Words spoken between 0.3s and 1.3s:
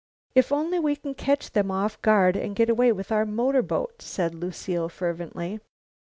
"If only we can